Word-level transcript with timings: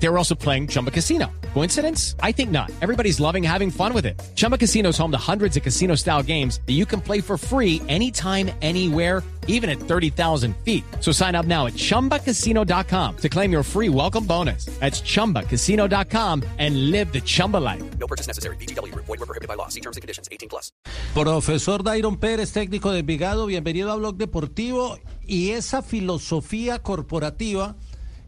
They 0.00 0.08
were 0.08 0.18
also 0.18 0.34
playing 0.34 0.68
Chumba 0.68 0.90
Casino. 0.90 1.26
Coincidence? 1.54 2.14
I 2.22 2.32
think 2.32 2.50
not. 2.50 2.70
Everybody's 2.80 3.18
loving 3.20 3.42
having 3.42 3.70
fun 3.70 3.92
with 3.92 4.06
it. 4.06 4.20
Chumba 4.36 4.56
Casino 4.56 4.90
is 4.90 4.98
home 4.98 5.10
to 5.10 5.18
hundreds 5.18 5.56
of 5.56 5.62
casino 5.62 5.96
style 5.96 6.22
games 6.22 6.60
that 6.66 6.74
you 6.74 6.86
can 6.86 7.00
play 7.00 7.20
for 7.20 7.36
free 7.36 7.82
anytime, 7.88 8.50
anywhere, 8.62 9.24
even 9.48 9.68
at 9.68 9.80
30,000 9.80 10.54
feet. 10.58 10.84
So 11.00 11.10
sign 11.10 11.34
up 11.34 11.46
now 11.46 11.66
at 11.66 11.72
chumbacasino.com 11.72 13.16
to 13.16 13.28
claim 13.28 13.50
your 13.50 13.64
free 13.64 13.88
welcome 13.88 14.24
bonus. 14.24 14.66
That's 14.78 15.00
chumbacasino.com 15.00 16.44
and 16.58 16.90
live 16.92 17.12
the 17.12 17.20
Chumba 17.20 17.56
life. 17.56 17.82
No 17.98 18.06
purchase 18.06 18.28
necessary. 18.28 18.56
BGW. 18.56 18.94
Void 18.94 19.08
were 19.08 19.26
prohibited 19.26 19.48
by 19.48 19.54
law. 19.54 19.68
See 19.68 19.80
terms 19.80 19.96
and 19.96 20.02
conditions. 20.02 20.28
18 20.30 20.48
plus. 20.48 20.70
Profesor 21.14 21.82
Dairon 21.82 22.20
Pérez, 22.20 22.52
técnico 22.52 22.92
de 22.92 23.00
Envigado, 23.00 23.46
bienvenido 23.46 23.90
a 23.90 23.96
Blog 23.96 24.16
Deportivo. 24.16 24.98
Y 25.26 25.50
esa 25.50 25.82
filosofía 25.82 26.78
corporativa 26.78 27.76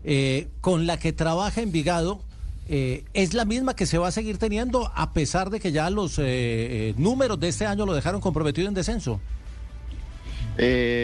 eh, 0.04 0.48
con 0.60 0.86
la 0.86 0.98
que 0.98 1.12
trabaja 1.12 1.60
Envigado 1.60 2.20
eh, 2.72 3.02
es 3.14 3.34
la 3.34 3.45
misma 3.45 3.74
que 3.74 3.84
se 3.84 3.98
va 3.98 4.06
a 4.06 4.12
seguir 4.12 4.38
teniendo 4.38 4.92
a 4.95 5.12
pesar 5.12 5.50
de 5.50 5.58
que 5.58 5.72
ya 5.72 5.91
los 5.91 6.20
eh, 6.20 6.22
eh, 6.24 6.95
números 6.96 7.41
de 7.41 7.48
este 7.48 7.66
año 7.66 7.84
lo 7.84 7.95
dejaron 7.95 8.20
comprometido 8.20 8.68
en 8.68 8.74
descenso. 8.74 9.20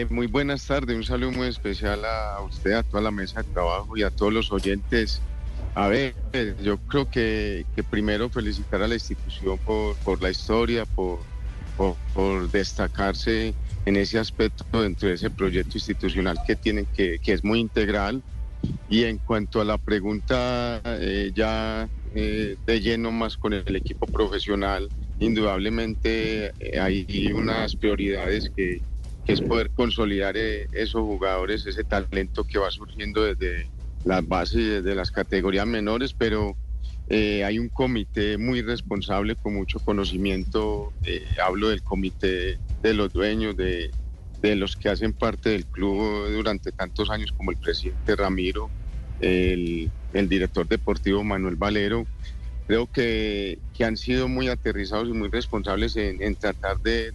Muy 0.09 0.27
buenas 0.27 0.65
tardes, 0.65 0.95
un 0.95 1.03
saludo 1.03 1.31
muy 1.33 1.47
especial 1.47 2.05
a 2.05 2.39
usted, 2.41 2.71
a 2.71 2.83
toda 2.83 3.01
la 3.01 3.11
mesa 3.11 3.43
de 3.43 3.49
trabajo 3.51 3.97
y 3.97 4.03
a 4.03 4.11
todos 4.11 4.31
los 4.31 4.49
oyentes. 4.51 5.19
A 5.75 5.87
ver, 5.87 6.15
yo 6.63 6.77
creo 6.77 7.09
que, 7.09 7.65
primero 7.89 8.29
felicitar 8.29 8.81
a 8.81 8.87
la 8.87 8.93
institución 8.93 9.57
por, 9.57 10.21
la 10.21 10.29
historia, 10.29 10.85
por 10.85 12.51
destacarse 12.51 13.53
en 13.85 13.95
ese 13.97 14.19
aspecto 14.19 14.63
dentro 14.81 15.09
de 15.09 15.15
ese 15.15 15.29
proyecto 15.29 15.71
institucional 15.75 16.37
que 16.45 16.55
tienen, 16.55 16.85
que, 16.95 17.19
que 17.19 17.33
es 17.33 17.43
muy 17.43 17.59
integral. 17.59 18.21
Y 18.89 19.03
en 19.03 19.17
cuanto 19.19 19.61
a 19.61 19.65
la 19.65 19.77
pregunta 19.77 20.81
eh, 20.85 21.31
ya 21.33 21.89
eh, 22.15 22.55
de 22.65 22.81
lleno 22.81 23.11
más 23.11 23.37
con 23.37 23.53
el 23.53 23.75
equipo 23.75 24.07
profesional, 24.07 24.89
indudablemente 25.19 26.51
eh, 26.59 26.79
hay 26.79 27.31
unas 27.33 27.75
prioridades 27.75 28.49
que, 28.55 28.81
que 29.25 29.33
es 29.33 29.41
poder 29.41 29.69
consolidar 29.71 30.35
eh, 30.37 30.67
esos 30.71 31.01
jugadores, 31.01 31.65
ese 31.65 31.83
talento 31.83 32.43
que 32.43 32.59
va 32.59 32.71
surgiendo 32.71 33.23
desde 33.23 33.69
las 34.03 34.25
bases 34.25 34.83
desde 34.83 34.95
las 34.95 35.11
categorías 35.11 35.67
menores, 35.67 36.13
pero 36.13 36.55
hay 37.09 37.59
un 37.59 37.69
comité 37.69 38.37
muy 38.37 38.61
responsable 38.61 39.35
con 39.35 39.53
mucho 39.53 39.79
conocimiento, 39.79 40.91
hablo 41.43 41.69
del 41.69 41.81
comité 41.83 42.57
de 42.81 42.93
los 42.93 43.13
dueños, 43.13 43.55
de, 43.55 43.91
de 44.41 44.55
los 44.55 44.75
que 44.75 44.89
hacen 44.89 45.13
parte 45.13 45.49
del 45.49 45.65
club 45.65 46.29
durante 46.31 46.71
tantos 46.71 47.09
años, 47.09 47.31
como 47.35 47.51
el 47.51 47.57
presidente 47.57 48.15
Ramiro, 48.15 48.69
el, 49.19 49.89
el 50.13 50.29
director 50.29 50.67
deportivo 50.67 51.23
Manuel 51.23 51.55
Valero, 51.55 52.05
creo 52.67 52.85
que, 52.87 53.59
que, 53.73 53.85
han 53.85 53.97
sido 53.97 54.27
muy 54.27 54.49
aterrizados 54.49 55.07
y 55.07 55.13
muy 55.13 55.29
responsables 55.29 55.95
en, 55.95 56.21
en 56.21 56.35
tratar 56.35 56.79
de, 56.81 57.13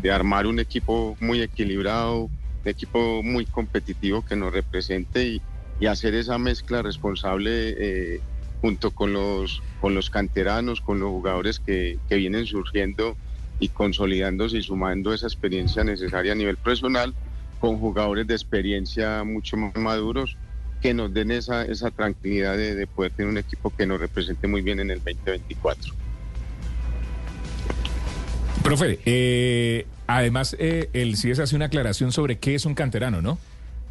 de, 0.00 0.10
armar 0.12 0.46
un 0.46 0.60
equipo 0.60 1.16
muy 1.20 1.40
equilibrado, 1.40 2.24
un 2.24 2.30
equipo 2.64 3.22
muy 3.22 3.46
competitivo 3.46 4.22
que 4.22 4.36
nos 4.36 4.52
represente 4.52 5.26
y, 5.26 5.42
y 5.80 5.86
hacer 5.86 6.14
esa 6.14 6.38
mezcla 6.38 6.82
responsable 6.82 7.74
eh, 7.78 8.20
junto 8.60 8.90
con 8.90 9.12
los, 9.12 9.62
con 9.80 9.94
los 9.94 10.10
canteranos, 10.10 10.80
con 10.80 11.00
los 11.00 11.10
jugadores 11.10 11.58
que, 11.58 11.98
que 12.08 12.16
vienen 12.16 12.46
surgiendo 12.46 13.16
y 13.64 13.68
consolidándose 13.70 14.58
y 14.58 14.62
sumando 14.62 15.14
esa 15.14 15.26
experiencia 15.26 15.82
necesaria 15.82 16.32
a 16.32 16.34
nivel 16.34 16.58
personal 16.58 17.14
con 17.60 17.78
jugadores 17.78 18.26
de 18.26 18.34
experiencia 18.34 19.24
mucho 19.24 19.56
más 19.56 19.74
maduros 19.76 20.36
que 20.82 20.92
nos 20.92 21.14
den 21.14 21.30
esa, 21.30 21.64
esa 21.64 21.90
tranquilidad 21.90 22.58
de, 22.58 22.74
de, 22.74 22.86
poder 22.86 23.12
tener 23.12 23.30
un 23.30 23.38
equipo 23.38 23.70
que 23.70 23.86
nos 23.86 23.98
represente 23.98 24.46
muy 24.46 24.60
bien 24.60 24.80
en 24.80 24.90
el 24.90 24.98
2024. 24.98 25.94
Profe, 28.62 29.00
eh, 29.06 29.86
además 30.06 30.54
eh, 30.58 30.90
el 30.92 31.16
CIES 31.16 31.38
hace 31.38 31.56
una 31.56 31.66
aclaración 31.66 32.12
sobre 32.12 32.36
qué 32.36 32.54
es 32.54 32.66
un 32.66 32.74
canterano, 32.74 33.22
¿no? 33.22 33.38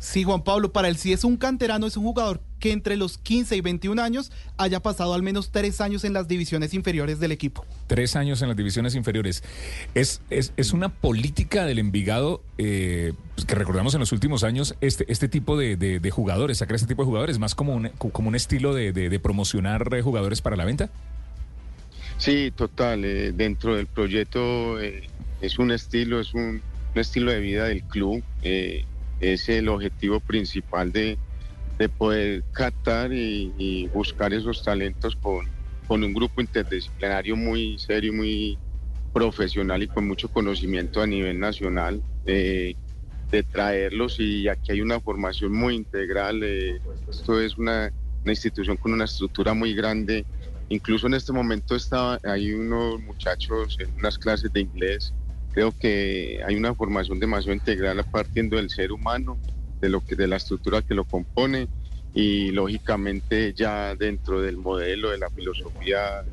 Sí, 0.03 0.23
Juan 0.23 0.43
Pablo, 0.43 0.73
para 0.73 0.89
el 0.89 0.97
CIES 0.97 1.23
un 1.23 1.37
canterano 1.37 1.87
es 1.87 1.95
un 1.95 2.03
jugador 2.03 2.41
que 2.59 2.73
entre 2.73 2.97
los 2.97 3.17
15 3.17 3.55
y 3.55 3.61
21 3.61 4.01
años 4.01 4.33
haya 4.57 4.81
pasado 4.81 5.13
al 5.13 5.23
menos 5.23 5.51
tres 5.51 5.79
años 5.79 6.03
en 6.03 6.11
las 6.11 6.27
divisiones 6.27 6.73
inferiores 6.73 7.21
del 7.21 7.31
equipo. 7.31 7.65
Tres 7.87 8.17
años 8.17 8.41
en 8.41 8.49
las 8.49 8.57
divisiones 8.57 8.95
inferiores. 8.95 9.43
Es, 9.95 10.21
es, 10.29 10.51
es 10.57 10.73
una 10.73 10.89
política 10.89 11.65
del 11.65 11.79
Envigado 11.79 12.43
eh, 12.57 13.13
pues 13.35 13.45
que 13.45 13.55
recordamos 13.55 13.93
en 13.93 14.01
los 14.01 14.11
últimos 14.11 14.43
años, 14.43 14.75
este, 14.81 15.09
este 15.09 15.29
tipo 15.29 15.57
de, 15.57 15.77
de, 15.77 16.01
de, 16.01 16.11
jugadores, 16.11 16.57
sacar 16.57 16.75
este 16.75 16.87
tipo 16.87 17.03
de 17.03 17.07
jugadores, 17.07 17.39
más 17.39 17.55
como 17.55 17.73
un, 17.73 17.87
como 17.97 18.27
un 18.27 18.35
estilo 18.35 18.73
de, 18.73 18.91
de 18.91 19.19
promocionar 19.19 19.89
jugadores 20.01 20.41
para 20.41 20.57
la 20.57 20.65
venta. 20.65 20.89
Sí, 22.17 22.51
total. 22.55 23.05
Eh, 23.05 23.31
dentro 23.31 23.75
del 23.75 23.87
proyecto 23.87 24.79
eh, 24.81 25.03
es 25.41 25.59
un 25.59 25.71
estilo, 25.71 26.19
es 26.19 26.33
un, 26.33 26.61
un, 26.93 27.01
estilo 27.01 27.31
de 27.31 27.39
vida 27.39 27.65
del 27.65 27.83
club. 27.83 28.23
Eh, 28.43 28.85
es 29.23 29.47
el 29.50 29.69
objetivo 29.69 30.19
principal 30.19 30.91
de, 30.91 31.17
de 31.78 31.89
poder 31.89 32.44
captar 32.51 33.11
y, 33.13 33.89
buscar 33.94 34.34
esos 34.34 34.63
talentos 34.63 35.16
con, 35.16 35.45
con 35.88 36.03
un 36.03 36.13
grupo 36.13 36.41
interdisciplinario 36.41 37.35
muy 37.35 37.78
serio, 37.78 38.13
muy 38.13 38.57
profesional 39.13 39.83
y 39.83 39.88
con 39.88 40.07
mucho 40.07 40.28
conocimiento 40.28 41.01
a 41.01 41.07
nivel 41.07 41.39
nacional. 41.39 42.01
Eh, 42.25 42.75
de 43.31 43.41
traerlos 43.41 44.19
y 44.19 44.47
aquí 44.47 44.73
hay 44.73 44.81
una 44.81 45.00
formación 45.00 45.51
muy 45.53 45.73
integral. 45.73 46.44
Eh, 46.44 46.79
esto 47.09 47.41
es 47.41 47.57
una, 47.57 47.91
una 48.22 48.31
institución 48.31 48.78
con 48.78 48.94
una 48.94 49.06
estructura 49.06 49.56
muy 49.56 49.73
grande 49.73 50.23
Incluso 50.73 51.06
en 51.06 51.13
este 51.13 51.31
momento 51.31 51.75
estaba, 51.75 52.17
hay 52.23 52.51
unos 52.51 53.00
muchachos 53.01 53.78
en 53.79 53.94
unas 54.00 54.17
clases 54.17 54.51
de 54.51 54.62
inglés. 54.62 55.13
Creo 55.53 55.73
que 55.79 56.41
hay 56.45 56.55
una 56.55 56.73
formación 56.73 57.19
demasiado 57.19 57.53
integral 57.53 58.03
partiendo 58.11 58.57
del 58.57 58.69
ser 58.69 58.91
humano, 58.91 59.37
de, 59.79 59.89
lo 59.89 60.01
que, 60.01 60.15
de 60.15 60.27
la 60.27 60.37
estructura 60.37 60.81
que 60.81 60.95
lo 60.95 61.05
compone 61.05 61.67
y 62.13 62.51
lógicamente 62.51 63.53
ya 63.53 63.95
dentro 63.95 64.41
del 64.41 64.57
modelo, 64.57 65.11
de 65.11 65.19
la 65.19 65.29
filosofía 65.29 66.23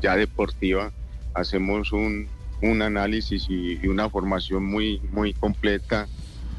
ya 0.00 0.16
deportiva, 0.16 0.92
hacemos 1.34 1.92
un, 1.92 2.28
un 2.60 2.82
análisis 2.82 3.46
y, 3.48 3.80
y, 3.82 3.88
una 3.88 4.08
formación 4.08 4.64
muy, 4.64 5.00
muy 5.10 5.32
completa 5.32 6.08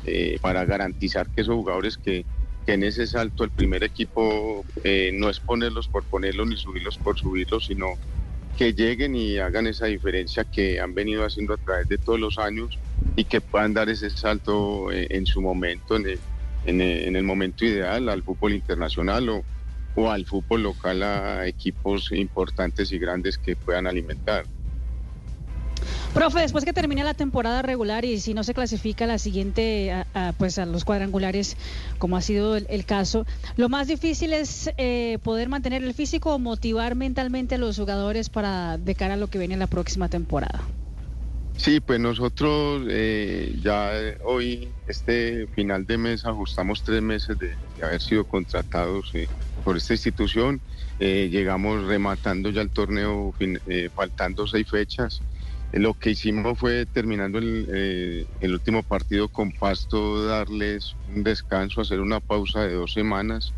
eh, 0.05 0.37
para 0.41 0.65
garantizar 0.65 1.27
que 1.29 1.41
esos 1.41 1.55
jugadores 1.55 1.97
que, 1.97 2.25
que 2.65 2.73
en 2.73 2.83
ese 2.83 3.07
salto 3.07 3.43
el 3.43 3.51
primer 3.51 3.83
equipo 3.83 4.65
eh, 4.83 5.11
no 5.13 5.29
es 5.29 5.39
ponerlos 5.39 5.87
por 5.87 6.03
ponerlos 6.03 6.47
ni 6.47 6.57
subirlos 6.57 6.97
por 6.97 7.17
subirlos, 7.17 7.65
sino 7.67 7.93
que 8.57 8.73
lleguen 8.73 9.15
y 9.15 9.37
hagan 9.37 9.67
esa 9.67 9.87
diferencia 9.87 10.43
que 10.43 10.79
han 10.79 10.93
venido 10.93 11.25
haciendo 11.25 11.53
a 11.53 11.57
través 11.57 11.87
de 11.87 11.97
todos 11.97 12.19
los 12.19 12.37
años 12.37 12.77
y 13.15 13.23
que 13.23 13.41
puedan 13.41 13.73
dar 13.73 13.89
ese 13.89 14.09
salto 14.09 14.91
eh, 14.91 15.07
en 15.09 15.25
su 15.25 15.41
momento, 15.41 15.95
en 15.95 16.07
el, 16.07 16.19
en, 16.65 16.81
el, 16.81 17.07
en 17.07 17.15
el, 17.15 17.23
momento 17.23 17.65
ideal 17.65 18.09
al 18.09 18.23
fútbol 18.23 18.53
internacional 18.53 19.29
o, 19.29 19.43
o 19.95 20.09
al 20.09 20.25
fútbol 20.25 20.63
local 20.63 21.03
a 21.03 21.47
equipos 21.47 22.11
importantes 22.11 22.91
y 22.91 22.99
grandes 22.99 23.37
que 23.37 23.55
puedan 23.55 23.87
alimentar. 23.87 24.45
Profe, 26.13 26.41
después 26.41 26.63
que 26.63 26.73
termine 26.73 27.03
la 27.03 27.15
temporada 27.15 27.63
regular 27.63 28.05
y 28.05 28.19
si 28.19 28.35
no 28.35 28.43
se 28.43 28.53
clasifica 28.53 29.07
la 29.07 29.17
siguiente, 29.17 30.05
pues 30.37 30.59
a 30.59 30.65
los 30.67 30.85
cuadrangulares, 30.85 31.57
como 31.97 32.17
ha 32.17 32.21
sido 32.21 32.55
el, 32.55 32.85
caso, 32.85 33.25
lo 33.57 33.67
más 33.67 33.87
difícil 33.87 34.31
es 34.31 34.69
eh, 34.77 35.17
poder 35.23 35.49
mantener 35.49 35.83
el 35.83 35.93
físico 35.95 36.35
o 36.35 36.39
motivar 36.39 36.93
mentalmente 36.93 37.55
a 37.55 37.57
los 37.57 37.77
jugadores 37.77 38.29
para 38.29 38.77
de 38.77 38.93
cara 38.93 39.15
a 39.15 39.17
lo 39.17 39.27
que 39.27 39.39
viene 39.39 39.55
en 39.55 39.59
la 39.59 39.67
próxima 39.67 40.07
temporada. 40.07 40.61
Sí, 41.57 41.79
pues 41.79 41.99
nosotros 41.99 42.83
eh, 42.89 43.55
ya 43.61 43.91
hoy, 44.23 44.69
este 44.87 45.47
final 45.47 45.85
de 45.85 45.97
mes, 45.97 46.25
ajustamos 46.25 46.83
tres 46.83 47.01
meses 47.01 47.37
de, 47.39 47.55
haber 47.81 48.01
sido 48.01 48.23
contratados 48.23 49.09
eh, 49.15 49.27
por 49.63 49.77
esta 49.77 49.93
institución. 49.93 50.61
Eh, 50.99 51.29
llegamos 51.31 51.85
rematando 51.85 52.49
ya 52.49 52.61
el 52.61 52.69
torneo, 52.69 53.33
eh, 53.39 53.89
faltando 53.93 54.47
seis 54.47 54.69
fechas. 54.69 55.21
Lo 55.73 55.95
que 55.95 56.11
hicimos 56.11 56.59
fue, 56.59 56.85
terminando 56.85 57.39
el, 57.39 57.67
eh, 57.73 58.27
el, 58.41 58.53
último 58.53 58.83
partido 58.83 59.27
con 59.27 59.51
Pasto, 59.51 60.23
darles 60.23 60.95
un 61.07 61.23
descanso, 61.23 61.81
hacer 61.81 61.99
una 61.99 62.19
pausa 62.19 62.61
de 62.61 62.75
dos 62.75 62.93
semanas 62.93 63.53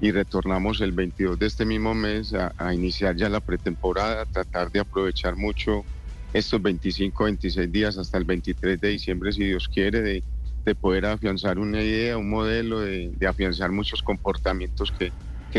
y 0.00 0.10
retornamos 0.10 0.80
el 0.80 0.92
22 0.92 1.38
de 1.38 1.46
este 1.46 1.66
mismo 1.66 1.94
mes 1.94 2.32
a, 2.32 2.72
iniciar 2.72 3.16
ya 3.16 3.28
la 3.28 3.40
pretemporada, 3.40 4.24
tratar 4.24 4.70
de 4.70 4.80
aprovechar 4.80 5.36
mucho 5.36 5.84
estos 6.32 6.62
25, 6.62 7.24
26 7.24 7.70
días 7.70 7.98
hasta 7.98 8.16
el 8.16 8.24
23 8.24 8.80
de 8.80 8.88
diciembre, 8.88 9.32
si 9.32 9.44
Dios 9.44 9.68
quiere, 9.68 10.00
de, 10.00 10.22
de 10.64 10.74
poder 10.74 11.04
afianzar 11.04 11.58
una 11.58 11.82
idea, 11.82 12.16
un 12.16 12.30
modelo, 12.30 12.80
de, 12.80 13.12
afianzar 13.28 13.72
muchos 13.72 14.02
comportamientos 14.02 14.90
que, 14.90 15.12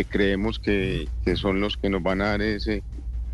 creemos 0.05 0.57
que, 0.57 1.07
son 1.35 1.59
los 1.59 1.77
que 1.77 1.89
nos 1.89 2.01
van 2.01 2.21
a 2.21 2.29
dar 2.29 2.41
ese, 2.41 2.81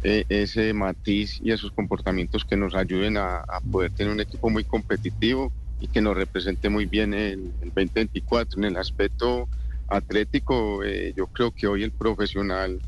ese 0.06 0.74
matiz 0.74 1.40
y 1.42 1.52
esos 1.52 1.72
comportamientos 1.72 2.46
que 2.46 2.56
nos 2.56 2.75
ayuden 2.75 3.18
a, 3.18 3.44
poder 3.72 3.92
tener 3.92 4.13
un 4.13 4.19
equipo 4.19 4.50
muy 4.50 4.63
competitivo 4.63 5.52
y 5.80 5.88
que 5.88 6.02
nos 6.02 6.16
represente 6.16 6.69
muy 6.69 6.86
bien 6.86 7.13
el, 7.13 7.52
el 7.62 7.72
2024. 7.74 8.60
En 8.60 8.66
el 8.66 8.78
aspecto 8.78 9.50
atlético, 9.88 10.84
eh, 10.84 11.13
yo 11.16 11.28
creo 11.28 11.52
que 11.52 11.68
hoy 11.68 11.84
el 11.84 11.92
profesional 11.92 12.80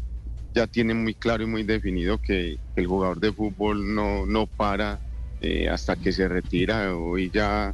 ya 0.54 0.68
tiene 0.68 0.94
muy 0.94 1.14
claro 1.14 1.44
y 1.44 1.48
muy 1.48 1.64
definido 1.64 2.18
que, 2.18 2.58
el 2.76 2.86
jugador 2.86 3.20
de 3.20 3.34
fútbol 3.34 3.96
no, 3.96 4.28
no 4.28 4.46
para 4.46 5.00
eh, 5.42 5.68
hasta 5.68 5.96
que 5.96 6.12
se 6.12 6.28
retira. 6.28 6.96
Hoy 6.96 7.32
ya, 7.34 7.74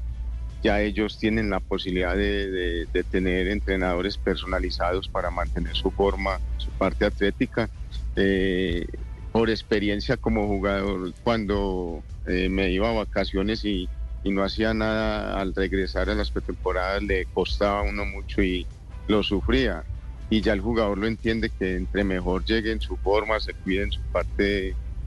ya 0.63 0.81
ellos 0.81 1.18
tienen 1.19 1.50
la 1.50 1.60
posibilidad 1.60 2.16
de, 2.16 2.88
tener 3.12 3.50
entrenadores 3.50 4.18
personalizados 4.18 5.10
para 5.10 5.30
mantener 5.30 5.75
su 5.75 5.92
forma, 5.92 6.39
su 6.57 6.69
parte 6.72 7.04
atlética. 7.04 7.69
Eh, 8.16 8.86
por 9.34 9.50
experiencia 9.50 10.16
como 10.16 10.48
jugador, 10.48 11.12
cuando 11.24 12.04
eh, 12.28 12.50
me 12.50 12.72
iba 12.72 12.92
a 12.92 12.94
vacaciones 12.94 13.66
y, 13.66 13.90
y, 14.24 14.32
no 14.32 14.44
hacía 14.44 14.76
nada 14.76 15.42
al 15.42 15.56
regresar 15.56 16.10
a 16.12 16.16
las 16.16 16.30
pretemporadas, 16.30 17.02
le 17.02 17.26
costaba 17.26 17.82
uno 17.82 18.06
mucho 18.06 18.44
y 18.44 18.68
lo 19.08 19.24
sufría. 19.24 19.84
Y 20.30 20.42
ya 20.42 20.54
el 20.54 20.62
jugador 20.62 21.00
lo 21.00 21.08
entiende 21.08 21.50
que 21.50 21.76
entre 21.76 22.04
mejor 22.04 22.46
llegue 22.46 22.72
en 22.72 22.80
su 22.80 22.96
forma, 22.96 23.40
se 23.40 23.56
cuide 23.56 23.84
en 23.84 23.92
su 23.92 24.02
parte 24.12 24.76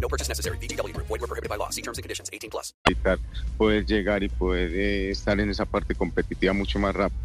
No 0.00 0.08
purchase 0.08 0.28
necessary. 0.28 0.56
BGW. 0.58 0.96
Void 0.96 1.20
were 1.20 1.26
prohibited 1.26 1.50
by 1.50 1.56
law. 1.56 1.70
See 1.70 1.82
terms 1.82 1.98
and 1.98 2.02
conditions. 2.02 2.30
18 2.32 2.50
plus. 2.50 2.74
Poder 3.58 3.84
llegar 3.84 4.22
y 4.22 4.28
poder 4.28 4.72
eh, 4.74 5.10
estar 5.10 5.38
en 5.38 5.50
esa 5.50 5.66
parte 5.66 5.94
competitiva 5.94 6.52
mucho 6.52 6.78
más 6.78 6.94
rápido. 6.94 7.20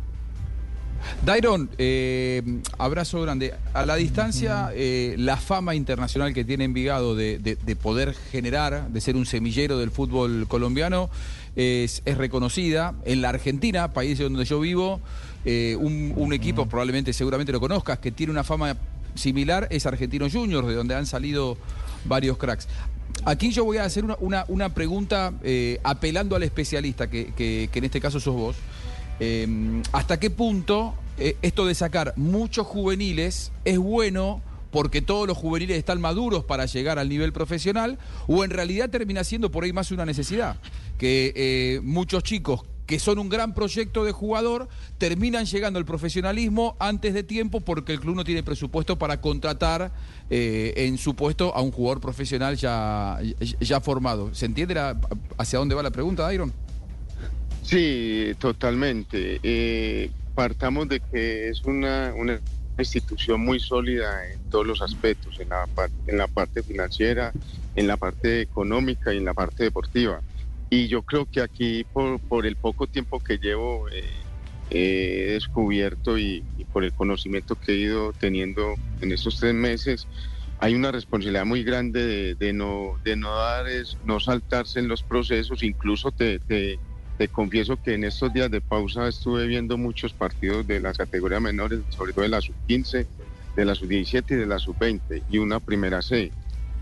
Dairon, 1.24 1.70
eh, 1.78 2.42
abrazo 2.78 3.22
grande. 3.22 3.54
A 3.74 3.86
la 3.86 3.96
distancia, 3.96 4.72
eh, 4.74 5.16
la 5.18 5.38
fama 5.38 5.74
internacional 5.74 6.34
que 6.34 6.44
tiene 6.44 6.66
Envigado 6.66 7.16
de, 7.16 7.40
de, 7.40 7.56
de, 7.56 7.76
poder 7.78 8.14
generar, 8.14 8.90
de 8.90 9.00
ser 9.00 9.16
un 9.16 9.26
semillero 9.26 9.78
del 9.78 9.92
fútbol 9.92 10.46
colombiano, 10.50 11.10
es, 11.56 12.02
es 12.04 12.18
reconocida. 12.18 12.96
En 13.06 13.22
la 13.22 13.30
Argentina, 13.30 13.94
país 13.94 14.20
donde 14.20 14.44
yo 14.44 14.60
vivo, 14.60 15.00
eh, 15.46 15.78
un, 15.80 16.14
un, 16.18 16.34
equipo, 16.34 16.68
probablemente 16.68 17.14
seguramente 17.14 17.54
lo 17.54 17.62
conozcas, 17.62 18.00
que 18.00 18.12
tiene 18.12 18.32
una 18.32 18.44
fama 18.44 18.76
similar, 19.16 19.68
es 19.72 19.86
Argentino 19.86 20.30
Juniors, 20.30 20.68
de 20.68 20.76
donde 20.76 20.96
han 20.96 21.06
salido 21.06 21.58
varios 22.06 22.38
cracks. 22.38 22.68
Aquí 23.26 23.52
yo 23.52 23.66
voy 23.66 23.78
a 23.78 23.84
hacer 23.84 24.06
una, 24.20 24.46
una, 24.48 24.74
pregunta 24.74 25.34
eh, 25.44 25.80
apelando 25.84 26.36
al 26.36 26.44
especialista, 26.44 27.10
que, 27.10 27.34
que, 27.34 27.70
en 27.74 27.84
este 27.84 28.00
caso 28.00 28.20
sos 28.20 28.36
vos. 28.36 28.56
Eh, 29.20 29.82
¿Hasta 29.92 30.20
qué 30.20 30.30
punto 30.30 30.96
eh, 31.18 31.36
esto 31.42 31.66
de 31.66 31.76
sacar 31.76 32.14
muchos 32.16 32.66
juveniles 32.66 33.52
es 33.66 33.78
bueno 33.78 34.42
porque 34.72 35.02
todos 35.02 35.28
los 35.28 35.38
juveniles 35.38 35.78
están 35.78 36.00
maduros 36.00 36.46
para 36.46 36.66
llegar 36.66 37.00
al 37.00 37.10
nivel 37.10 37.34
profesional 37.34 37.98
o 38.28 38.44
en 38.44 38.52
realidad 38.52 38.90
termina 38.90 39.24
siendo 39.24 39.52
por 39.52 39.64
ahí 39.64 39.74
más 39.74 39.92
una 39.92 40.06
necesidad? 40.06 40.58
Que 40.98 41.34
eh, 41.36 41.82
muchos 41.84 42.24
chicos 42.24 42.62
que 42.90 42.98
son 42.98 43.20
un 43.20 43.30
gran 43.30 43.54
proyecto 43.54 44.04
de 44.04 44.12
jugador, 44.12 44.68
terminan 44.98 45.46
llegando 45.46 45.78
al 45.78 45.86
profesionalismo 45.86 46.76
antes 46.80 47.14
de 47.14 47.22
tiempo 47.22 47.62
porque 47.62 47.94
el 47.94 48.00
club 48.00 48.16
no 48.16 48.24
tiene 48.24 48.42
presupuesto 48.42 48.98
para 48.98 49.22
contratar 49.22 49.92
eh, 50.32 50.74
en 50.76 50.98
su 50.98 51.16
puesto 51.16 51.56
a 51.56 51.62
un 51.62 51.72
jugador 51.72 52.02
profesional 52.02 52.58
ya, 52.58 53.20
ya 53.60 53.80
formado. 53.80 54.34
¿Se 54.34 54.48
entiende 54.48 54.74
la, 54.74 55.00
hacia 55.38 55.60
dónde 55.60 55.76
va 55.76 55.84
la 55.84 55.92
pregunta, 55.92 56.24
Dairon? 56.24 56.52
Sí, 57.62 58.32
totalmente. 58.40 59.40
Eh, 59.44 60.10
partamos 60.34 60.90
de 60.90 61.00
que 61.00 61.50
es 61.50 61.64
una, 61.66 62.12
una, 62.18 62.40
institución 62.80 63.42
muy 63.42 63.60
sólida 63.60 64.32
en 64.32 64.40
todos 64.50 64.66
los 64.66 64.82
aspectos, 64.82 65.40
en 65.40 65.50
la, 65.50 65.68
en 66.08 66.18
la 66.18 66.28
parte 66.28 66.64
financiera, 66.64 67.34
en 67.76 67.86
la 67.86 67.98
parte 67.98 68.42
económica 68.42 69.14
y 69.14 69.18
en 69.18 69.26
la 69.26 69.36
parte 69.36 69.66
deportiva. 69.66 70.22
Y 70.70 70.88
yo 70.88 71.02
creo 71.02 71.26
que 71.26 71.42
aquí, 71.42 71.84
por, 71.92 72.20
por 72.20 72.46
el 72.46 72.56
poco 72.56 72.88
tiempo 72.88 73.20
que 73.20 73.38
llevo, 73.38 73.88
eh, 73.90 74.04
he 74.70 75.32
descubierto 75.34 76.18
y, 76.18 76.44
y, 76.58 76.66
por 76.66 76.84
el 76.84 76.94
conocimiento 76.94 77.56
que 77.56 77.72
he 77.72 77.78
ido 77.78 78.14
teniendo 78.14 78.76
en 79.02 79.12
estos 79.12 79.40
tres 79.40 79.54
meses, 79.54 80.08
hay 80.60 80.76
una 80.76 80.92
responsabilidad 80.92 81.46
muy 81.46 81.64
grande 81.64 82.06
de, 82.06 82.36
de 82.36 82.54
no, 82.54 83.00
de 83.04 83.16
no 83.16 83.36
dar, 83.36 83.68
es, 83.68 83.98
no 84.06 84.20
saltarse 84.20 84.80
en 84.80 84.88
los 84.88 85.02
procesos, 85.02 85.64
incluso 85.64 86.12
te, 86.12 86.40
te 86.40 86.78
te 87.20 87.28
confieso 87.28 87.76
que 87.76 87.96
en 87.96 88.06
estos 88.06 88.32
días 88.32 88.50
de 88.50 88.62
pausa 88.62 89.10
estuve 89.10 89.46
viendo 89.46 89.78
muchos 89.78 90.14
partidos 90.14 90.66
de 90.66 90.80
las 90.80 90.98
categorías 90.98 91.42
menores, 91.42 91.82
sobre 91.90 92.14
todo 92.14 92.24
de 92.24 92.30
la 92.30 92.40
sub-15, 92.40 93.06
de 93.58 93.66
la 93.66 93.76
sub-17 93.76 94.24
y 94.30 94.36
de 94.36 94.46
la 94.46 94.58
sub-20, 94.58 95.24
y 95.30 95.38
una 95.38 95.60
primera 95.60 96.02
C. 96.02 96.32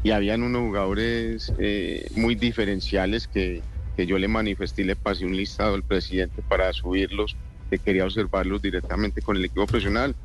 Y 0.03 0.11
habían 0.11 0.43
unos 0.43 0.61
jugadores 0.61 1.51
eh, 1.57 2.07
muy 2.15 2.35
diferenciales 2.35 3.27
que, 3.27 3.63
que, 3.97 4.05
yo 4.05 4.17
le 4.17 4.27
manifesté 4.27 4.83
y 4.83 4.85
le 4.85 4.95
pasé 4.95 5.25
un 5.25 5.35
listado 5.35 5.73
al 5.75 5.83
presidente 5.83 6.41
para 6.47 6.71
subirlos, 6.71 7.35
que 7.69 7.79
quería 7.79 8.05
observarlos 8.05 8.61
directamente 8.61 9.21
con 9.21 9.35
el 9.35 9.45
equipo 9.45 9.65
profesional. 9.65 10.15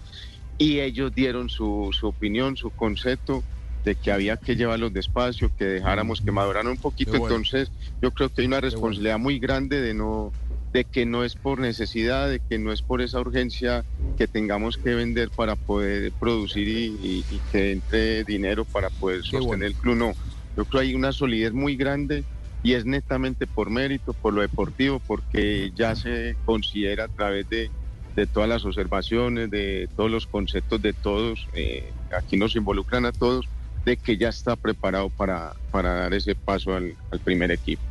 Y 0.58 0.80
ellos 0.80 1.14
dieron 1.14 1.48
su, 1.48 1.88
su 1.92 2.06
opinión, 2.06 2.56
su 2.56 2.70
concepto 2.70 3.42
de 3.84 3.94
que 3.96 4.12
había 4.12 4.36
que 4.36 4.54
llevarlos 4.54 4.92
despacio, 4.92 5.50
que 5.56 5.64
dejáramos 5.64 6.20
que 6.20 6.30
maduraran 6.30 6.69
un 6.69 6.76
poquito. 6.76 7.12
Bueno. 7.12 7.26
Entonces, 7.26 7.72
yo 8.00 8.12
creo 8.12 8.28
que 8.28 8.42
hay 8.42 8.46
una 8.46 8.60
responsabilidad 8.60 9.14
bueno. 9.14 9.24
muy 9.24 9.38
grande 9.38 9.80
de 9.80 9.94
no 9.94 10.32
de 10.72 10.84
que 10.84 11.04
no 11.04 11.22
es 11.22 11.34
por 11.34 11.58
necesidad, 11.58 12.30
de 12.30 12.40
que 12.40 12.58
no 12.58 12.72
es 12.72 12.80
por 12.80 13.02
esa 13.02 13.20
urgencia 13.20 13.84
que 14.16 14.26
tengamos 14.26 14.78
que 14.78 14.94
vender 14.94 15.28
para 15.28 15.54
poder 15.54 16.12
producir 16.12 16.66
y, 16.66 16.96
y, 17.02 17.24
y 17.30 17.40
que 17.50 17.72
entre 17.72 18.24
dinero 18.24 18.64
para 18.64 18.88
poder 18.88 19.22
sostener 19.22 19.46
bueno. 19.46 19.66
el 19.66 19.74
club. 19.74 19.96
No, 19.96 20.12
yo 20.56 20.64
creo 20.64 20.80
que 20.80 20.86
hay 20.88 20.94
una 20.94 21.12
solidez 21.12 21.52
muy 21.52 21.76
grande 21.76 22.24
y 22.62 22.75
es 22.75 22.85
netamente 22.85 23.47
por 23.47 23.70
mérito, 23.70 24.12
por 24.12 24.32
lo 24.32 24.41
deportivo, 24.41 25.01
porque 25.01 25.72
ya 25.75 25.96
se 25.96 26.36
considera 26.44 27.05
a 27.05 27.08
través 27.08 27.48
de, 27.51 27.70
de 28.15 28.27
todas 28.27 28.48
las 28.48 28.65
observaciones, 28.65 29.51
de 29.51 29.89
todos 29.96 30.10
los 30.10 30.27
conceptos 30.27 30.81
de 30.81 30.93
todos, 30.93 31.48
eh, 31.55 31.91
aquí 32.17 32.36
nos 32.36 32.55
involucran 32.55 33.05
a 33.05 33.13
todos, 33.13 33.48
de 33.84 33.96
que 33.96 34.17
ya 34.17 34.29
está 34.29 34.55
preparado 34.55 35.08
para, 35.08 35.55
para 35.72 35.94
dar 35.94 36.15
ese 36.15 36.36
paso 36.36 36.75
al, 36.75 36.94
al 37.10 37.19
primer 37.19 37.51
equipo. 37.51 37.82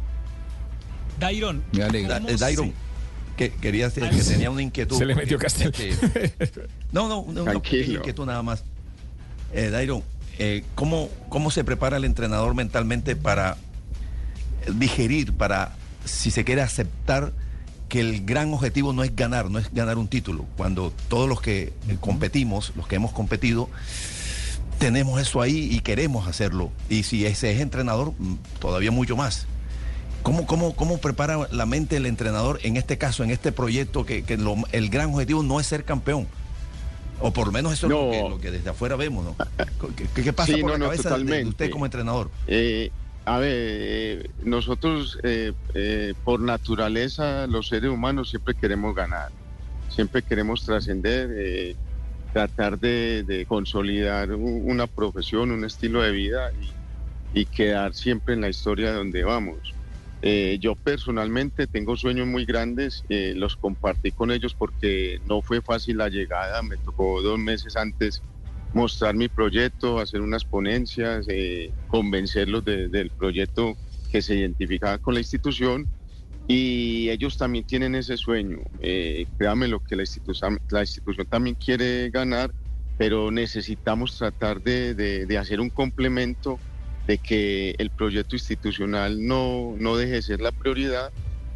Dairon, 1.19 1.62
me 1.74 1.84
alegra. 1.84 2.19
Da, 2.22 2.38
Dairon, 2.38 2.74
que 3.36 3.51
quería 3.51 3.89
decir 3.89 4.10
que 4.10 4.24
tenía 4.24 4.50
una 4.50 4.62
inquietud. 4.62 4.98
Se 4.98 5.05
le 5.05 5.15
metió 5.15 5.38
Castel. 5.38 5.74
Este, 6.39 6.67
no, 6.93 7.10
no, 7.10 7.25
no 7.31 7.43
una 7.43 7.53
inquietud 7.55 8.25
nada 8.25 8.41
más. 8.41 8.63
Eh, 9.53 9.69
Dairon, 9.69 10.01
eh, 10.39 10.63
¿cómo, 10.75 11.10
¿cómo 11.27 11.51
se 11.51 11.65
prepara 11.65 11.98
el 11.98 12.05
entrenador 12.05 12.55
mentalmente 12.55 13.17
para 13.17 13.57
digerir, 14.74 15.34
para, 15.34 15.75
si 16.06 16.32
se 16.32 16.44
quiere 16.44 16.62
aceptar 16.62 17.34
que 17.89 18.00
el 18.00 18.25
gran 18.25 18.53
objetivo 18.53 18.94
no 18.94 19.03
es 19.03 19.15
ganar, 19.15 19.50
no 19.50 19.60
es 19.60 19.74
ganar 19.74 19.98
un 19.98 20.08
título, 20.08 20.46
cuando 20.56 20.94
todos 21.10 21.27
los 21.27 21.41
que 21.41 21.74
competimos, 22.00 22.72
los 22.75 22.88
que 22.88 22.96
hemos 22.96 23.12
competido, 23.12 23.70
tenemos 24.80 25.22
eso 25.22 25.41
ahí 25.41 25.70
y 25.72 25.82
queremos 25.82 26.27
hacerlo. 26.27 26.72
Y 26.89 27.03
si 27.03 27.25
ese 27.25 27.51
es 27.51 27.60
entrenador, 27.60 28.13
todavía 28.60 28.91
mucho 28.91 29.15
más. 29.15 29.46
¿Cómo, 30.24 30.46
cómo, 30.46 30.75
cómo 30.75 31.00
prepara 31.00 31.48
la 31.51 31.65
mente 31.65 31.98
el 31.98 32.06
entrenador 32.06 32.60
en 32.63 32.77
este 32.77 32.98
caso, 32.98 33.24
en 33.24 33.32
este 33.32 33.51
proyecto, 33.51 34.06
que, 34.06 34.24
que 34.24 34.38
lo, 34.38 34.56
el 34.72 34.89
gran 34.89 35.13
objetivo 35.13 35.44
no 35.44 35.60
es 35.60 35.68
ser 35.68 35.84
campeón? 35.84 36.27
O 37.20 37.32
por 37.32 37.48
lo 37.48 37.51
menos 37.51 37.74
eso 37.74 37.88
no. 37.88 37.96
es 37.96 38.06
lo 38.06 38.12
que, 38.12 38.30
lo 38.30 38.41
que, 38.41 38.51
desde 38.51 38.70
afuera 38.72 38.96
vemos, 38.96 39.24
¿no? 39.24 39.36
¿Qué, 39.96 40.24
qué 40.24 40.34
pasa 40.34 40.53
sí, 40.53 40.62
por 40.62 40.72
no, 40.72 40.77
la 40.77 40.86
cabeza 40.86 41.18
no, 41.18 41.24
de 41.25 41.46
usted 41.46 41.70
como 41.70 41.86
entrenador? 41.86 42.32
Eh, 42.48 42.91
a 43.25 43.37
ver, 43.37 43.51
eh, 43.53 44.29
nosotros 44.43 45.19
eh, 45.23 45.53
eh, 45.73 46.13
por 46.23 46.39
naturaleza, 46.39 47.45
los 47.47 47.67
seres 47.67 47.91
humanos 47.91 48.29
siempre 48.29 48.55
queremos 48.55 48.95
ganar, 48.95 49.29
siempre 49.89 50.23
queremos 50.23 50.63
trascender 50.65 51.75
tratar 52.33 52.79
de, 52.79 53.45
consolidar 53.47 54.31
una 54.31 54.87
profesión, 54.87 55.51
un 55.51 55.65
estilo 55.65 56.01
de 56.01 56.11
vida 56.11 56.49
y, 57.33 57.41
y, 57.41 57.45
quedar 57.45 57.93
siempre 57.93 58.33
en 58.33 58.41
la 58.41 58.47
historia 58.47 58.91
de 58.91 58.97
donde 58.97 59.23
vamos. 59.25 59.75
Yo 60.59 60.75
personalmente 60.75 61.67
tengo 61.67 61.97
sueños 61.97 62.27
muy 62.27 62.45
grandes, 62.45 63.03
los 63.09 63.57
compartí 63.57 64.11
con 64.11 64.31
ellos 64.31 64.55
porque 64.55 65.19
no 65.27 65.41
fue 65.41 65.61
fácil 65.61 65.97
la 65.97 66.07
llegada, 66.07 66.61
me 66.61 66.77
tocó 66.77 67.21
dos 67.21 67.37
meses 67.37 67.75
antes 67.75 68.23
mostrar 68.73 69.15
mi 69.15 69.29
proyecto, 69.29 69.99
hacer 69.99 70.21
unas 70.21 70.45
ponencias, 70.45 71.25
eh, 71.29 71.73
convencerlos 71.87 72.63
de- 72.63 72.89
del 72.89 73.11
proyecto 73.11 73.75
que 74.09 74.21
se 74.21 74.35
identificaba 74.35 74.99
con 74.99 75.13
la 75.15 75.19
institución 75.21 75.89
y 76.47 77.09
ellos 77.09 77.37
también 77.37 77.65
tienen 77.65 77.95
ese 77.95 78.17
sueño. 78.17 78.59
Eh, 78.79 79.27
créame 79.37 79.67
lo 79.67 79.79
que 79.79 79.95
la 79.95 80.03
institución, 80.03 80.59
la 80.69 80.81
institución 80.81 81.25
también 81.29 81.55
quiere 81.55 82.09
ganar, 82.09 82.51
pero 82.97 83.31
necesitamos 83.31 84.17
tratar 84.17 84.61
de, 84.61 84.95
de- 84.95 85.25
de 85.25 85.37
hacer 85.37 85.59
un 85.61 85.69
complemento 85.69 86.61
de 87.03 87.19
que 87.19 87.75
el 87.77 87.91
proyecto 87.91 88.35
institucional 88.35 89.25
no, 89.25 89.75
no 89.77 89.95
deje 89.97 90.13
de 90.13 90.21
ser 90.21 90.41
la 90.41 90.51
prioridad, 90.51 91.11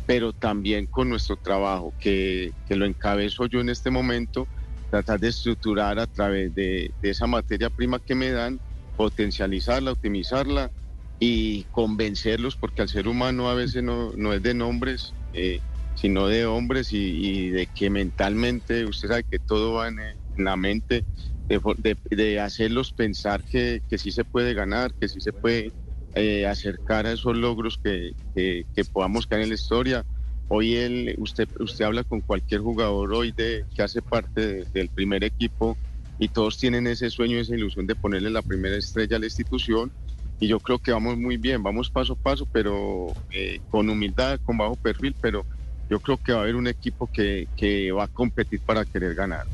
pero 0.05 0.33
también 0.33 0.87
con 0.87 1.09
nuestro 1.09 1.37
trabajo, 1.37 1.95
que, 1.99 2.53
que 2.65 2.75
lo 2.75 2.85
encabezo 2.85 3.47
yo 3.47 3.59
en 3.61 3.69
este 3.69 3.91
momento, 3.91 4.49
tratar 4.89 5.19
de 5.19 5.29
estructurar 5.29 5.99
a 5.99 6.07
través 6.07 6.53
de, 6.53 6.93
esa 7.01 7.27
materia 7.27 7.69
prima 7.69 7.99
que 7.99 8.15
me 8.15 8.31
dan, 8.31 8.59
potencializarla, 8.95 9.91
optimizarla 9.91 10.71
y 11.19 11.65
convencerlos, 11.65 12.57
porque 12.57 12.81
al 12.81 12.89
ser 12.89 13.07
humano 13.07 13.49
a 13.49 13.55
veces 13.55 13.83
no, 13.83 14.11
no 14.13 14.33
es 14.33 14.41
de 14.41 14.53
nombres, 14.53 15.15
eh, 15.33 15.61
sino 15.93 16.27
de 16.27 16.45
hombres 16.45 16.91
y, 16.91 17.49
de 17.49 17.67
que 17.67 17.89
mentalmente, 17.89 18.85
usted 18.85 19.09
sabe 19.09 19.23
que 19.23 19.39
todo 19.39 19.73
va 19.73 19.87
en, 19.87 19.97
la 20.37 20.57
mente, 20.57 21.05
de, 21.47 22.39
hacerlos 22.39 22.91
pensar 22.91 23.43
que, 23.45 23.81
que 23.87 23.97
sí 23.97 24.11
se 24.11 24.25
puede 24.25 24.53
ganar, 24.53 24.93
que 24.99 25.07
sí 25.07 25.21
se 25.21 25.31
puede 25.31 25.71
eh, 26.13 26.45
acercar 26.45 27.05
a 27.05 27.13
esos 27.13 27.37
logros 27.37 27.77
que, 27.81 28.13
que 28.33 28.85
podamos 28.91 29.27
caer 29.27 29.43
en 29.43 29.49
la 29.49 29.55
historia. 29.55 30.05
Hoy 30.47 30.75
él, 30.75 31.15
usted, 31.17 31.47
usted 31.59 31.85
habla 31.85 32.03
con 32.03 32.21
cualquier 32.21 32.61
jugador 32.61 33.13
hoy 33.13 33.31
de, 33.31 33.65
que 33.75 33.81
hace 33.81 34.01
parte 34.01 34.45
de- 34.45 34.65
del 34.65 34.89
primer 34.89 35.23
equipo 35.23 35.77
y 36.19 36.27
todos 36.27 36.57
tienen 36.57 36.87
ese 36.87 37.09
sueño, 37.09 37.37
esa 37.39 37.55
ilusión 37.55 37.87
de 37.87 37.95
ponerle 37.95 38.29
la 38.29 38.41
primera 38.41 38.77
estrella 38.77 39.17
a 39.17 39.19
la 39.19 39.25
institución 39.25 39.91
y 40.39 40.47
yo 40.47 40.59
creo 40.59 40.79
que 40.79 40.91
vamos 40.91 41.17
muy 41.17 41.37
bien, 41.37 41.63
vamos 41.63 41.89
paso 41.89 42.13
a 42.13 42.15
paso, 42.15 42.47
pero 42.51 43.07
eh, 43.31 43.59
con 43.71 43.89
humildad, 43.89 44.39
con 44.45 44.57
bajo 44.57 44.75
perfil, 44.75 45.15
pero 45.21 45.45
yo 45.89 45.99
creo 45.99 46.17
que 46.17 46.33
va 46.33 46.39
a 46.39 46.41
haber 46.43 46.55
un 46.55 46.67
equipo 46.67 47.09
que, 47.11 47.47
que 47.57 47.91
va 47.91 48.03
a 48.03 48.07
competir 48.07 48.59
para 48.59 48.85
querer 48.85 49.15
ganar. 49.15 49.45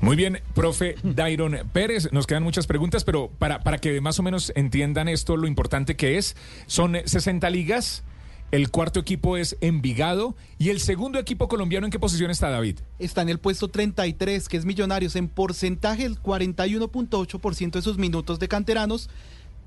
Muy 0.00 0.14
bien, 0.16 0.40
profe 0.54 0.96
Dairon 1.02 1.56
Pérez, 1.72 2.12
nos 2.12 2.26
quedan 2.26 2.42
muchas 2.42 2.66
preguntas, 2.66 3.02
pero 3.04 3.30
para, 3.38 3.60
para 3.62 3.78
que 3.78 4.00
más 4.00 4.18
o 4.18 4.22
menos 4.22 4.52
entiendan 4.54 5.08
esto, 5.08 5.36
lo 5.36 5.46
importante 5.46 5.96
que 5.96 6.18
es, 6.18 6.36
son 6.66 6.96
60 7.04 7.48
ligas, 7.50 8.04
el 8.50 8.70
cuarto 8.70 9.00
equipo 9.00 9.36
es 9.36 9.56
Envigado 9.60 10.36
y 10.58 10.68
el 10.70 10.78
segundo 10.80 11.18
equipo 11.18 11.48
colombiano, 11.48 11.86
¿en 11.86 11.90
qué 11.90 11.98
posición 11.98 12.30
está 12.30 12.50
David? 12.50 12.78
Está 12.98 13.22
en 13.22 13.28
el 13.28 13.38
puesto 13.38 13.68
33, 13.68 14.48
que 14.48 14.56
es 14.56 14.64
Millonarios. 14.64 15.16
En 15.16 15.28
porcentaje, 15.28 16.04
el 16.04 16.20
41.8% 16.20 17.70
de 17.72 17.82
sus 17.82 17.98
minutos 17.98 18.38
de 18.38 18.48
canteranos. 18.48 19.10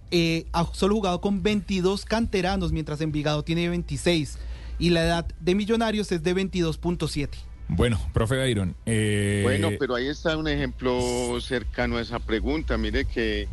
eh, 0.10 0.46
ha 0.54 0.66
solo 0.74 0.96
jugado 0.96 1.20
con 1.20 1.44
22 1.44 2.06
canteranos, 2.06 2.72
mientras 2.72 3.02
Envigado 3.02 3.44
tiene 3.44 3.68
26. 3.68 4.38
Y 4.80 4.92
la 4.92 5.04
edad 5.04 5.26
de 5.42 5.54
Millonarios 5.56 6.10
es 6.14 6.24
de 6.24 6.34
22.7. 6.34 7.30
Bueno, 7.68 8.00
profe 8.14 8.38
Dairon. 8.38 8.74
eh, 8.86 9.42
Bueno, 9.44 9.72
pero 9.78 9.96
ahí 9.96 10.08
está 10.08 10.38
un 10.38 10.48
ejemplo 10.48 11.38
cercano 11.42 11.98
a 11.98 12.02
esa 12.02 12.20
pregunta. 12.20 12.78
Mire 12.78 13.04
que, 13.04 13.50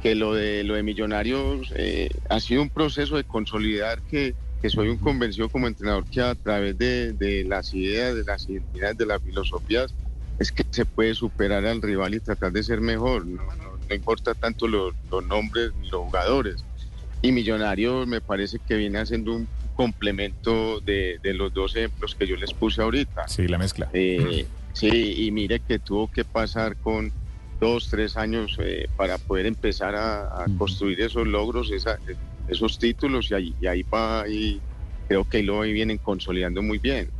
que 0.00 0.14
lo 0.14 0.32
de 0.34 0.62
lo 0.62 0.74
de 0.74 0.84
Millonarios 0.84 1.72
eh, 1.74 2.10
ha 2.28 2.38
sido 2.38 2.62
un 2.62 2.70
proceso 2.70 3.16
de 3.16 3.24
consolidar 3.24 4.00
que, 4.02 4.36
que 4.60 4.70
soy 4.70 4.88
un 4.88 4.98
convencido 4.98 5.48
como 5.48 5.66
entrenador 5.66 6.06
que 6.10 6.20
a 6.20 6.34
través 6.34 6.76
de, 6.78 7.12
de 7.12 7.44
las 7.44 7.72
ideas, 7.74 8.14
de 8.14 8.24
las 8.24 8.48
identidades, 8.48 8.96
de 8.96 9.06
las 9.06 9.22
filosofías, 9.22 9.94
es 10.38 10.52
que 10.52 10.62
se 10.70 10.84
puede 10.84 11.14
superar 11.14 11.64
al 11.66 11.80
rival 11.80 12.14
y 12.14 12.20
tratar 12.20 12.52
de 12.52 12.62
ser 12.62 12.80
mejor. 12.80 13.26
No, 13.26 13.42
no- 13.56 13.78
no 13.88 13.94
importa 13.94 14.34
tanto 14.34 14.66
los, 14.66 14.94
los 15.10 15.24
nombres 15.24 15.72
ni 15.76 15.88
los 15.88 16.00
jugadores. 16.02 16.64
Y 17.22 17.32
Millonarios 17.32 18.06
me 18.06 18.20
parece 18.20 18.58
que 18.64 18.76
viene 18.76 18.98
haciendo 18.98 19.34
un 19.34 19.48
complemento 19.72 20.80
de, 20.80 21.18
de 21.22 21.34
los 21.34 21.52
dos 21.52 21.74
ejemplos 21.76 22.14
que 22.14 22.26
yo 22.26 22.36
les 22.36 22.52
puse 22.52 22.82
ahorita. 22.82 23.26
Sí, 23.28 23.46
la 23.48 23.58
mezcla. 23.58 23.88
Eh, 23.92 24.48
sí, 24.72 25.14
y 25.26 25.30
mire 25.32 25.60
que 25.60 25.78
tuvo 25.78 26.08
que 26.08 26.24
pasar 26.24 26.76
con 26.78 27.12
dos, 27.60 27.88
tres 27.88 28.16
años 28.16 28.56
eh, 28.58 28.86
para 28.96 29.16
poder 29.18 29.46
empezar 29.46 29.94
a, 29.94 30.22
a 30.44 30.46
construir 30.58 31.00
esos 31.00 31.26
logros, 31.26 31.70
esa- 31.72 31.98
esos 32.48 32.78
títulos, 32.78 33.30
y 33.30 33.34
ahí, 33.34 33.54
y 33.60 33.66
ahí 33.66 33.82
va, 33.82 34.24
y 34.28 34.60
creo 35.08 35.28
que 35.28 35.38
ahí 35.38 35.42
lo 35.42 35.60
vienen 35.60 35.98
consolidando 35.98 36.62
muy 36.62 36.78
bien. 36.78 37.10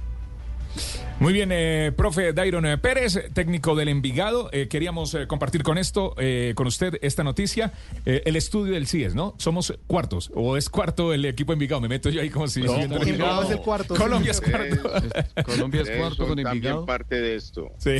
Muy 1.21 1.33
bien, 1.33 1.49
eh, 1.51 1.91
profe 1.97 2.35
Dairon 2.35 2.67
eh, 2.67 2.77
Pérez, 2.77 3.19
técnico 3.33 3.75
del 3.75 3.89
Envigado. 3.89 4.51
Eh, 4.53 4.69
queríamos 4.69 5.15
eh, 5.15 5.27
compartir 5.27 5.63
con 5.63 5.79
esto, 5.79 6.15
eh, 6.19 6.53
con 6.55 6.67
usted, 6.67 6.99
esta 7.01 7.25
noticia. 7.25 7.73
Eh, 8.05 8.21
el 8.27 8.37
estudio 8.37 8.75
del 8.75 8.87
CIES, 8.87 9.15
¿no? 9.15 9.35
Somos 9.39 9.73
cuartos, 9.87 10.31
o 10.35 10.59
es 10.59 10.69
cuarto 10.69 11.15
el 11.15 11.25
equipo 11.25 11.55
Envigado. 11.55 11.81
Me 11.81 11.89
meto 11.89 12.11
yo 12.11 12.21
ahí 12.21 12.29
como 12.29 12.47
si... 12.49 12.61
No, 12.61 12.73
siguiendo- 12.73 12.97
Envigado 13.01 13.45
es 13.45 13.51
el 13.51 13.59
cuarto, 13.61 13.97
sí. 13.97 14.03
Colombia 14.03 14.31
es 14.33 14.41
cuarto. 14.43 14.91
Colombia 15.47 15.81
es 15.83 15.91
cuarto 15.91 16.17
son 16.17 16.27
con 16.27 16.37
también 16.37 16.49
Envigado. 16.57 16.85
parte 16.85 17.19
de 17.23 17.37
esto. 17.37 17.71
Sí. 17.79 17.97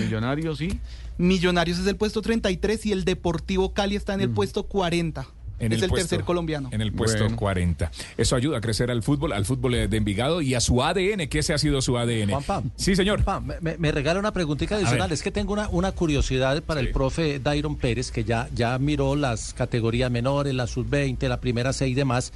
Millonarios, 0.00 0.58
sí. 0.58 0.80
Millonarios 1.18 1.78
es 1.78 1.86
el 1.86 1.94
puesto 1.94 2.20
33 2.22 2.86
y 2.86 2.92
el 2.92 3.04
Deportivo 3.04 3.72
Cali 3.72 3.94
está 3.94 4.14
en 4.14 4.22
el 4.22 4.30
puesto 4.30 4.64
40. 4.64 5.28
En 5.60 5.72
es 5.72 5.82
el, 5.82 5.88
puesto- 5.88 6.08
tercer 6.10 6.24
colombiano. 6.24 6.68
En 6.72 6.80
el 6.80 6.92
puesto 6.92 7.24
Bueno. 7.24 7.36
40. 7.36 7.86
40. 7.88 8.12
Eso 8.16 8.36
ayuda 8.36 8.58
a 8.58 8.60
crecer 8.60 8.90
al 8.90 9.02
fútbol, 9.02 9.32
al 9.32 9.44
fútbol 9.44 9.72
de 9.88 9.96
Envigado 9.96 10.40
y 10.40 10.54
a 10.54 10.60
su 10.60 10.82
ADN, 10.82 11.28
que 11.28 11.40
ese 11.40 11.52
ha 11.54 11.58
sido 11.58 11.80
su 11.82 11.98
ADN. 11.98 12.30
Juanpa. 12.30 12.62
Sí, 12.76 12.94
señor. 12.94 13.24
Pa, 13.24 13.40
me, 13.40 13.54
me- 13.60 13.76
me 13.78 13.90
regala 13.92 14.20
una 14.20 14.32
preguntita 14.32 14.76
adicional. 14.76 15.10
Es 15.12 15.22
que 15.22 15.30
tengo 15.30 15.52
una, 15.52 15.68
una 15.70 15.92
curiosidad 15.92 16.62
para 16.62 16.80
Sí. 16.80 16.86
el 16.86 16.92
profe 16.92 17.40
Dairon 17.40 17.76
Pérez, 17.76 18.10
que 18.10 18.24
ya, 18.24 18.48
ya 18.54 18.78
miró 18.78 19.16
las 19.16 19.52
categorías 19.54 20.10
menores, 20.10 20.54
la 20.54 20.66
sub-20, 20.66 21.28
la 21.28 21.40
primera 21.40 21.72
6 21.72 21.92
y 21.92 21.94
demás. 21.94 22.32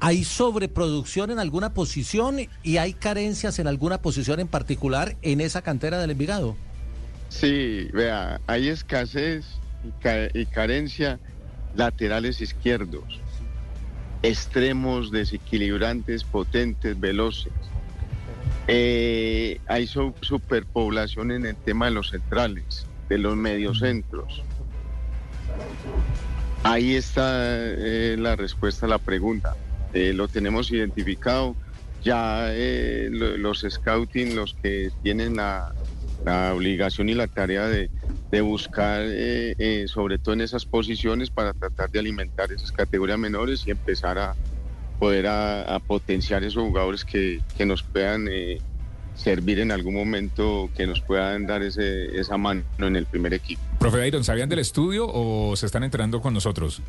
¿Hay 0.00 0.24
sobreproducción 0.24 1.30
en 1.30 1.38
alguna 1.38 1.72
posición 1.72 2.36
y 2.62 2.76
hay 2.76 2.92
carencias 2.92 3.58
en 3.58 3.66
alguna 3.66 4.02
posición 4.02 4.40
en 4.40 4.48
particular 4.48 5.16
en 5.22 5.40
esa 5.40 5.62
cantera 5.62 5.98
del 5.98 6.10
Envigado? 6.10 6.56
Sí, 7.28 7.88
vea, 7.92 8.40
hay 8.46 8.68
escasez 8.68 9.44
y, 9.84 10.02
ca- 10.02 10.28
y 10.34 10.46
carencia 10.46 11.18
laterales 11.76 12.40
izquierdos, 12.40 13.20
extremos 14.22 15.10
desequilibrantes, 15.10 16.24
potentes, 16.24 16.98
veloces. 16.98 17.52
Eh, 18.68 19.60
hay 19.68 19.86
su- 19.86 20.14
superpoblación 20.20 21.30
en 21.30 21.46
el 21.46 21.56
tema 21.56 21.84
de 21.86 21.92
los 21.92 22.10
centrales, 22.10 22.86
de 23.08 23.18
los 23.18 23.36
mediocentros. 23.36 24.42
Ahí 26.64 26.94
está 26.96 27.30
eh, 27.72 28.16
la 28.18 28.34
respuesta 28.34 28.86
a 28.86 28.88
la 28.88 28.98
pregunta. 28.98 29.54
Eh, 29.92 30.12
lo 30.12 30.26
tenemos 30.26 30.70
identificado. 30.72 31.54
Ya 32.02 32.50
lo- 33.10 33.36
los 33.36 33.64
scouting, 33.68 34.34
los 34.36 34.54
que 34.62 34.90
tienen 35.02 35.36
la 35.36 35.72
obligación 36.54 37.08
y 37.08 37.14
la 37.14 37.26
tarea 37.28 37.66
de, 37.66 37.88
de 38.30 38.40
buscar, 38.40 39.02
eh, 39.04 39.54
eh, 39.58 39.84
sobre 39.88 40.18
todo 40.18 40.34
en 40.34 40.40
esas 40.40 40.64
posiciones, 40.64 41.30
para 41.30 41.52
tratar 41.52 41.90
de 41.90 41.98
alimentar 41.98 42.50
esas 42.52 42.72
categorías 42.72 43.18
menores 43.18 43.66
y 43.66 43.70
empezar 43.70 44.18
a 44.18 44.34
poder 44.98 45.26
a, 45.26 45.62
a 45.62 45.78
potenciar 45.78 46.42
esos 46.42 46.62
jugadores 46.62 47.04
que, 47.04 47.40
que 47.56 47.66
nos 47.66 47.82
puedan 47.82 48.28
eh, 48.28 48.58
servir 49.14 49.60
en 49.60 49.70
algún 49.70 49.94
momento, 49.94 50.70
que 50.76 50.86
nos 50.86 51.00
puedan 51.00 51.46
dar 51.46 51.62
ese, 51.62 52.18
esa 52.18 52.36
mano 52.36 52.62
en 52.78 52.96
el 52.96 53.06
primer 53.06 53.34
equipo. 53.34 53.62
Profe 53.78 53.98
Dairon, 53.98 54.24
¿sabían 54.24 54.48
del 54.48 54.58
estudio 54.58 55.06
o 55.08 55.54
se 55.56 55.66
están 55.66 55.84
enterando 55.84 56.20
con 56.20 56.34
nosotros? 56.34 56.82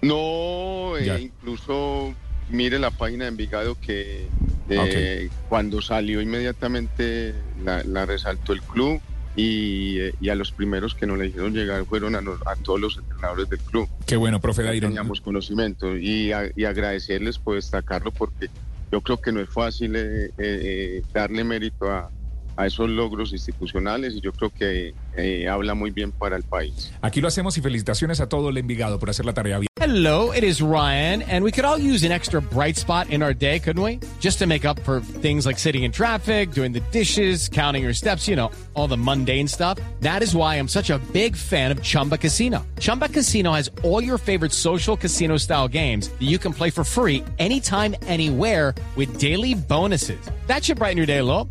No, 0.00 0.96
eh, 0.96 1.20
incluso 1.22 2.12
mire 2.50 2.78
la 2.78 2.90
página 2.90 3.24
de 3.24 3.30
Envigado 3.30 3.76
que 3.80 4.26
eh, 4.68 5.30
cuando 5.48 5.80
salió 5.80 6.20
inmediatamente 6.20 7.34
la, 7.64 7.82
la 7.84 8.04
resaltó 8.04 8.52
el 8.52 8.62
club 8.62 9.00
y, 9.36 9.98
y 10.20 10.28
a 10.28 10.34
los 10.34 10.52
primeros 10.52 10.94
que 10.94 11.06
nos 11.06 11.18
le 11.18 11.26
hicieron 11.28 11.52
llegar 11.54 11.84
fueron 11.86 12.14
a, 12.16 12.20
nos- 12.20 12.40
a 12.46 12.54
todos 12.56 12.80
los 12.80 12.98
entrenadores 12.98 13.48
del 13.48 13.58
club. 13.60 13.88
Qué 14.06 14.16
bueno, 14.16 14.40
profe 14.40 14.62
Dairon. 14.62 14.90
teníamos 14.90 15.20
conocimiento 15.20 15.96
y, 15.96 16.32
a- 16.32 16.50
y 16.54 16.64
agradecerles 16.64 17.38
por 17.38 17.54
destacarlo 17.56 18.10
porque 18.10 18.48
yo 18.90 19.00
creo 19.00 19.16
que 19.18 19.32
no 19.32 19.40
es 19.40 19.48
fácil 19.48 19.96
eh, 19.96 20.26
eh, 20.26 20.30
eh, 20.38 21.02
darle 21.14 21.44
mérito 21.44 21.90
a, 21.90 22.10
a 22.56 22.66
esos 22.66 22.88
logros 22.88 23.32
institucionales 23.32 24.14
y 24.14 24.20
yo 24.20 24.32
creo 24.32 24.50
que 24.50 24.94
eh, 25.16 25.48
habla 25.48 25.74
muy 25.74 25.90
bien 25.90 26.12
para 26.12 26.36
el 26.36 26.42
país. 26.42 26.92
Aquí 27.02 27.20
lo 27.20 27.28
hacemos 27.28 27.56
y 27.58 27.60
felicitaciones 27.60 28.20
a 28.20 28.28
todo 28.28 28.50
el 28.50 28.56
Envigado 28.56 28.98
por 28.98 29.10
hacer 29.10 29.26
la 29.26 29.32
tarea 29.32 29.58
bien. 29.58 29.68
Hello, 29.80 30.32
it 30.32 30.44
is 30.44 30.62
Ryan, 30.62 31.22
and 31.22 31.44
we 31.44 31.50
could 31.50 31.64
all 31.64 31.76
use 31.76 32.04
an 32.04 32.12
extra 32.12 32.40
bright 32.40 32.76
spot 32.76 33.10
in 33.10 33.20
our 33.20 33.34
day, 33.34 33.58
couldn't 33.58 33.82
we? 33.82 33.98
Just 34.20 34.38
to 34.38 34.46
make 34.46 34.64
up 34.64 34.78
for 34.84 35.00
things 35.00 35.44
like 35.44 35.58
sitting 35.58 35.82
in 35.82 35.90
traffic, 35.90 36.52
doing 36.52 36.72
the 36.72 36.80
dishes, 36.92 37.48
counting 37.48 37.82
your 37.82 37.92
steps, 37.92 38.28
you 38.28 38.36
know, 38.36 38.50
all 38.74 38.86
the 38.86 38.96
mundane 38.96 39.48
stuff. 39.48 39.78
That 40.00 40.22
is 40.22 40.36
why 40.36 40.54
I'm 40.54 40.68
such 40.68 40.90
a 40.90 41.00
big 41.12 41.36
fan 41.36 41.72
of 41.72 41.82
Chumba 41.82 42.16
Casino. 42.16 42.64
Chumba 42.78 43.08
Casino 43.08 43.52
has 43.54 43.70
all 43.82 44.02
your 44.02 44.18
favorite 44.18 44.52
social 44.52 44.96
casino 44.96 45.36
style 45.36 45.66
games 45.66 46.10
that 46.10 46.28
you 46.28 46.38
can 46.38 46.52
play 46.52 46.70
for 46.70 46.84
free 46.84 47.24
anytime, 47.40 47.96
anywhere 48.06 48.74
with 48.94 49.18
daily 49.18 49.54
bonuses. 49.54 50.20
That 50.46 50.62
should 50.62 50.78
brighten 50.78 50.96
your 50.96 51.06
day 51.06 51.18
a 51.18 51.24
little. 51.24 51.50